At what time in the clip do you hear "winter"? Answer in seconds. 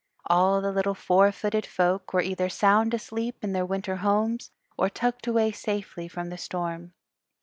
3.67-3.97